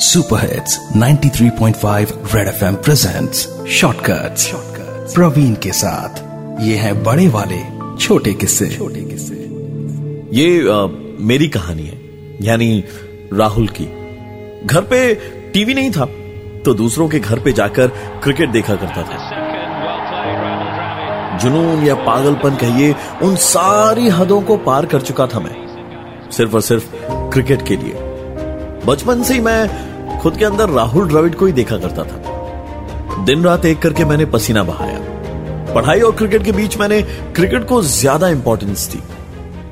[0.00, 4.52] Super hits 93.5 red FM presents shortcuts
[5.14, 6.20] Praveen के साथ।
[6.62, 7.58] ये है बड़े वाले
[7.96, 9.34] छोटे किस्से। छोटे किस्से।
[10.32, 10.86] ये आ,
[11.20, 11.98] मेरी कहानी है
[12.42, 12.84] यानी
[13.34, 13.84] राहुल की।
[14.66, 15.14] घर पे
[15.54, 16.04] टीवी नहीं था
[16.64, 17.86] तो दूसरों के घर पे जाकर
[18.22, 19.18] क्रिकेट देखा करता था।
[21.38, 26.62] जुनून या पागलपन कहिए उन सारी हदों को पार कर चुका था मैं सिर्फ़ और
[26.62, 26.86] सिर्फ़
[27.32, 27.94] क्रिकेट के लिए।
[28.86, 29.89] बचपन से ही मैं
[30.20, 34.24] खुद के अंदर राहुल द्रविड़ को ही देखा करता था। दिन रात एक करके मैंने
[34.26, 34.98] पसीना बहाया।
[35.74, 37.00] पढ़ाई और क्रिकेट के बीच मैंने
[37.36, 39.00] क्रिकेट को ज़्यादा इंपॉर्टेंस दी।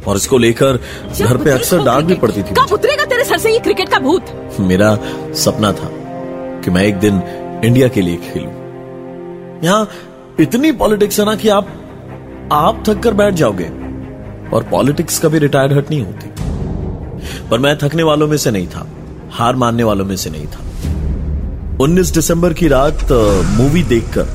[0.07, 0.79] और इसको लेकर
[1.21, 3.98] घर पे अक्सर डांट भी पड़ती थी कब उतरेगा तेरे सर से ये क्रिकेट का
[3.98, 4.24] भूत?
[4.61, 4.95] मेरा
[5.37, 5.91] सपना था
[6.65, 7.23] कि मैं एक दिन
[7.65, 8.52] इंडिया के लिए खेलूं।
[9.65, 9.88] यहाँ
[10.41, 11.69] इतनी पॉलिटिक्स है ना कि आप
[12.52, 13.69] आप थक कर बैठ जाओगे।
[14.52, 18.87] और पॉलिटिक्स कभी रिटायर्ड हट नहीं होती। पर मैं थकने वालों में से नहीं था।
[19.32, 20.60] हार मानने वालों में से नहीं था।
[21.78, 23.12] 19 दिसंबर की रात
[23.59, 24.26] मूवी देखकर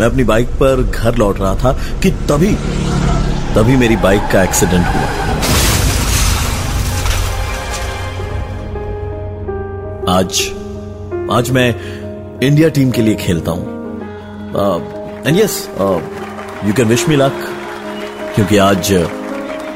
[0.00, 2.52] मैं अपनी बाइक पर घर लौट रहा था कि तभी
[3.54, 5.14] तभी मेरी बाइक का एक्सीडेंट हुआ।
[10.08, 10.42] आज
[11.32, 11.68] आज मैं
[12.40, 13.64] इंडिया टीम के लिए खेलता हूँ।
[15.26, 15.56] And yes
[16.64, 17.42] you can wish me luck
[18.34, 18.92] क्योंकि आज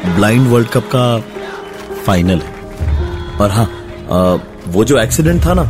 [0.06, 1.19] ब्लाइंड वर्ल्ड कप का
[2.06, 3.66] फाइनल है। और हाँ
[4.06, 4.38] uh,
[4.69, 5.69] वो जो एक्सीडेंट था ना,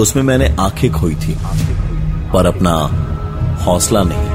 [0.00, 1.36] उसमें मैंने आँखें खोई थी,
[2.32, 2.74] पर अपना
[3.64, 4.28] हौसला नहीं।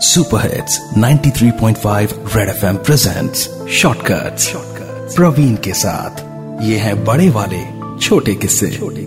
[0.00, 4.52] Super hits 93.5 red FM presents shortcuts
[5.16, 6.22] Praveen के साथ,
[6.62, 7.62] ये है बड़े वाले,
[7.98, 9.02] छोटे किस्से। छोटे